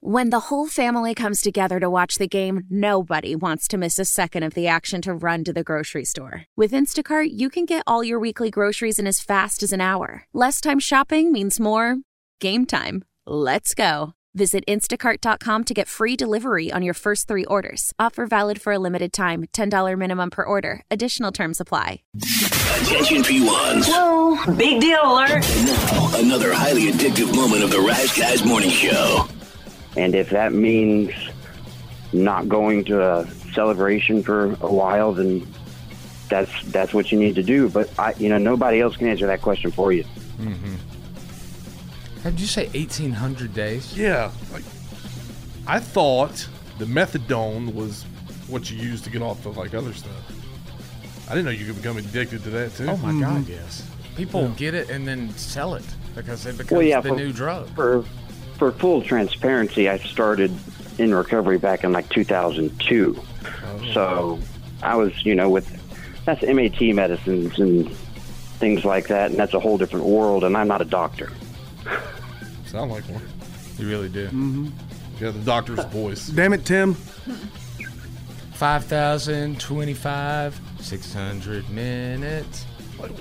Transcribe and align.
When 0.00 0.30
the 0.30 0.40
whole 0.46 0.68
family 0.68 1.12
comes 1.12 1.40
together 1.40 1.80
to 1.80 1.90
watch 1.90 2.18
the 2.18 2.28
game, 2.28 2.62
nobody 2.70 3.34
wants 3.34 3.66
to 3.68 3.76
miss 3.76 3.98
a 3.98 4.04
second 4.04 4.44
of 4.44 4.54
the 4.54 4.68
action 4.68 5.02
to 5.02 5.12
run 5.12 5.42
to 5.42 5.52
the 5.52 5.64
grocery 5.64 6.04
store. 6.04 6.44
With 6.56 6.70
Instacart, 6.70 7.30
you 7.32 7.50
can 7.50 7.64
get 7.64 7.82
all 7.84 8.04
your 8.04 8.20
weekly 8.20 8.48
groceries 8.48 9.00
in 9.00 9.08
as 9.08 9.18
fast 9.18 9.60
as 9.60 9.72
an 9.72 9.80
hour. 9.80 10.24
Less 10.32 10.60
time 10.60 10.78
shopping 10.78 11.32
means 11.32 11.58
more 11.58 11.96
game 12.40 12.64
time. 12.64 13.04
Let's 13.26 13.74
go. 13.74 14.12
Visit 14.34 14.62
instacart.com 14.68 15.64
to 15.64 15.74
get 15.74 15.88
free 15.88 16.14
delivery 16.14 16.70
on 16.70 16.82
your 16.82 16.94
first 16.94 17.26
three 17.26 17.44
orders. 17.46 17.92
Offer 17.98 18.26
valid 18.26 18.62
for 18.62 18.72
a 18.72 18.78
limited 18.78 19.12
time 19.12 19.46
$10 19.52 19.98
minimum 19.98 20.30
per 20.30 20.44
order. 20.44 20.82
Additional 20.92 21.32
terms 21.32 21.60
apply. 21.60 22.02
Attention 22.14 23.22
P1s. 23.24 23.86
Whoa, 23.88 24.54
big 24.54 24.80
deal 24.80 25.00
alert. 25.02 25.42
Now, 25.64 26.18
another 26.20 26.52
highly 26.52 26.92
addictive 26.92 27.34
moment 27.34 27.64
of 27.64 27.72
the 27.72 27.80
Rise 27.80 28.16
Guys 28.16 28.44
Morning 28.44 28.70
Show. 28.70 29.26
And 29.98 30.14
if 30.14 30.30
that 30.30 30.52
means 30.52 31.12
not 32.12 32.48
going 32.48 32.84
to 32.84 33.02
a 33.02 33.26
celebration 33.52 34.22
for 34.22 34.44
a 34.60 34.72
while, 34.72 35.12
then 35.12 35.44
that's 36.28 36.52
that's 36.66 36.94
what 36.94 37.10
you 37.10 37.18
need 37.18 37.34
to 37.34 37.42
do. 37.42 37.68
But 37.68 37.90
I, 37.98 38.14
you 38.16 38.28
know, 38.28 38.38
nobody 38.38 38.80
else 38.80 38.96
can 38.96 39.08
answer 39.08 39.26
that 39.26 39.42
question 39.42 39.72
for 39.72 39.90
you. 39.92 40.04
Hmm. 40.38 40.54
Did 42.22 42.38
you 42.40 42.46
say 42.46 42.66
1,800 42.66 43.52
days? 43.54 43.96
Yeah, 43.98 44.30
like 44.52 44.62
I 45.66 45.80
thought 45.80 46.48
the 46.78 46.84
methadone 46.84 47.74
was 47.74 48.04
what 48.46 48.70
you 48.70 48.76
use 48.78 49.00
to 49.02 49.10
get 49.10 49.20
off 49.22 49.46
of 49.46 49.56
like 49.56 49.74
other 49.74 49.92
stuff. 49.92 50.12
I 51.28 51.30
didn't 51.34 51.46
know 51.46 51.50
you 51.50 51.66
could 51.66 51.76
become 51.76 51.96
addicted 51.96 52.44
to 52.44 52.50
that 52.50 52.74
too. 52.76 52.86
Oh 52.86 52.96
my 52.98 53.18
God, 53.20 53.48
yes. 53.48 53.82
People 54.16 54.48
get 54.50 54.74
it 54.74 54.90
and 54.90 55.06
then 55.08 55.30
sell 55.36 55.74
it 55.74 55.84
because 56.14 56.46
it 56.46 56.52
becomes 56.56 56.72
Well, 56.72 56.82
yeah, 56.82 57.00
the 57.00 57.08
for- 57.10 57.16
new 57.16 57.32
drug. 57.32 57.68
For 57.74 58.04
for 58.58 58.72
full 58.72 59.00
transparency, 59.02 59.88
I 59.88 59.98
started 59.98 60.52
in 60.98 61.14
recovery 61.14 61.58
back 61.58 61.84
in 61.84 61.92
like 61.92 62.08
2002. 62.10 63.18
So 63.94 64.38
I 64.82 64.96
was, 64.96 65.24
you 65.24 65.34
know, 65.34 65.48
with 65.48 65.66
that's 66.24 66.42
MAT 66.42 66.80
medicines 66.94 67.58
and 67.58 67.90
things 68.58 68.84
like 68.84 69.06
that, 69.08 69.30
and 69.30 69.38
that's 69.38 69.54
a 69.54 69.60
whole 69.60 69.78
different 69.78 70.06
world. 70.06 70.44
And 70.44 70.56
I'm 70.56 70.68
not 70.68 70.82
a 70.82 70.84
doctor. 70.84 71.32
Sound 72.66 72.90
like 72.90 73.04
one. 73.04 73.22
You 73.78 73.88
really 73.88 74.08
do. 74.08 74.26
Mm-hmm. 74.26 74.64
You 74.64 74.72
got 75.20 75.34
the 75.34 75.40
doctor's 75.40 75.84
voice. 75.86 76.26
Damn 76.28 76.52
it, 76.52 76.64
Tim. 76.66 76.94
5,025, 78.54 80.60
600 80.80 81.70
minutes 81.70 82.64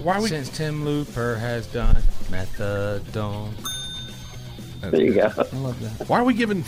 Why 0.02 0.16
are 0.16 0.22
we? 0.22 0.30
since 0.30 0.50
Tim 0.50 0.84
Looper 0.84 1.36
has 1.36 1.68
done 1.68 1.96
methadone. 2.32 3.52
There 4.81 5.02
you 5.02 5.14
go. 5.14 5.31
I 5.38 5.56
love 5.58 5.97
that. 5.97 6.08
Why 6.09 6.20
are 6.20 6.23
we 6.23 6.33
giving 6.33 6.64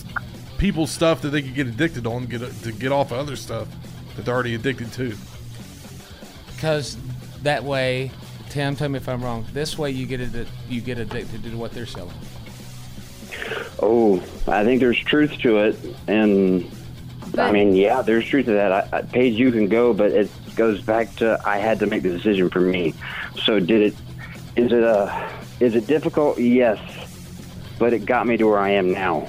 people 0.57 0.87
stuff 0.87 1.21
that 1.21 1.29
they 1.29 1.41
could 1.41 1.55
get 1.55 1.67
addicted 1.67 2.05
on 2.05 2.27
to 2.27 2.27
get 2.27 2.61
to 2.63 2.71
get 2.71 2.91
off 2.91 3.11
of 3.11 3.19
other 3.19 3.35
stuff 3.35 3.67
that 4.15 4.25
they're 4.25 4.33
already 4.33 4.55
addicted 4.55 4.91
to? 4.93 5.15
Because 6.47 6.97
that 7.43 7.63
way, 7.63 8.11
Tim, 8.49 8.75
tell 8.75 8.89
me 8.89 8.97
if 8.97 9.07
I'm 9.07 9.23
wrong. 9.23 9.45
This 9.53 9.77
way, 9.77 9.91
you 9.91 10.05
get 10.05 10.21
it. 10.21 10.47
You 10.67 10.81
get 10.81 10.97
addicted 10.97 11.43
to 11.43 11.55
what 11.55 11.71
they're 11.71 11.85
selling. 11.85 12.15
Oh, 13.81 14.21
I 14.47 14.65
think 14.65 14.81
there's 14.81 14.99
truth 14.99 15.37
to 15.39 15.59
it, 15.59 15.77
and 16.07 16.69
I 17.37 17.51
mean, 17.51 17.75
yeah, 17.75 18.01
there's 18.01 18.25
truth 18.25 18.45
to 18.47 18.51
that. 18.51 18.71
I, 18.71 18.89
I, 18.97 19.01
Paige, 19.03 19.35
you 19.35 19.51
can 19.51 19.67
go, 19.67 19.93
but 19.93 20.11
it 20.11 20.29
goes 20.55 20.81
back 20.81 21.15
to 21.17 21.39
I 21.45 21.57
had 21.57 21.79
to 21.79 21.85
make 21.85 22.03
the 22.03 22.09
decision 22.09 22.49
for 22.49 22.59
me. 22.59 22.93
So, 23.43 23.59
did 23.59 23.81
it? 23.81 23.95
Is 24.55 24.71
it 24.71 24.83
a? 24.83 25.31
Is 25.59 25.75
it 25.75 25.87
difficult? 25.87 26.39
Yes, 26.39 26.79
but 27.79 27.93
it 27.93 28.05
got 28.05 28.27
me 28.27 28.37
to 28.37 28.45
where 28.45 28.59
I 28.59 28.71
am 28.71 28.91
now. 28.91 29.27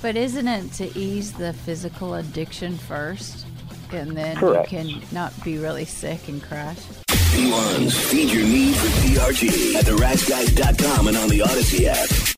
But 0.00 0.16
isn't 0.16 0.46
it 0.46 0.72
to 0.74 0.96
ease 0.98 1.32
the 1.32 1.52
physical 1.52 2.14
addiction 2.14 2.78
first? 2.78 3.46
And 3.90 4.16
then 4.16 4.36
Correct. 4.36 4.72
you 4.72 4.78
can 4.78 5.02
not 5.12 5.32
be 5.44 5.58
really 5.58 5.84
sick 5.84 6.28
and 6.28 6.42
crash? 6.42 6.78
P1s, 7.08 8.10
feed 8.10 8.30
your 8.30 8.44
need 8.44 8.74
for 8.76 8.86
TRT 8.86 9.74
at 9.74 9.84
theriseguys.com 9.84 11.08
and 11.08 11.16
on 11.16 11.28
the 11.28 11.42
Odyssey 11.42 11.88
app. 11.88 12.37